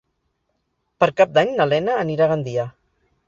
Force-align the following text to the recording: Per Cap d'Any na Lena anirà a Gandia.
Per 1.03 1.09
Cap 1.19 1.35
d'Any 1.37 1.53
na 1.59 1.69
Lena 1.73 1.99
anirà 2.05 2.27
a 2.27 2.31
Gandia. 2.35 2.69